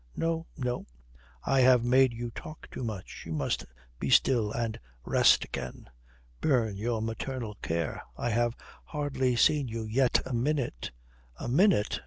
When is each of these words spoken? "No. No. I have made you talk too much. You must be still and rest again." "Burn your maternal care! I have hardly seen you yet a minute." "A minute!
"No. 0.15 0.47
No. 0.57 0.87
I 1.45 1.59
have 1.59 1.83
made 1.83 2.11
you 2.11 2.31
talk 2.31 2.67
too 2.71 2.83
much. 2.83 3.21
You 3.23 3.33
must 3.33 3.65
be 3.99 4.09
still 4.09 4.51
and 4.51 4.79
rest 5.05 5.43
again." 5.45 5.91
"Burn 6.39 6.75
your 6.75 7.03
maternal 7.03 7.53
care! 7.61 8.01
I 8.17 8.31
have 8.31 8.55
hardly 8.85 9.35
seen 9.35 9.67
you 9.67 9.83
yet 9.85 10.19
a 10.25 10.33
minute." 10.33 10.89
"A 11.37 11.47
minute! 11.47 11.99